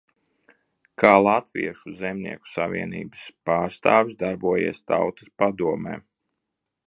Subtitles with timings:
[1.01, 5.99] Kā Latviešu zemnieku savienības pārstāvis darbojies Tautas padomē.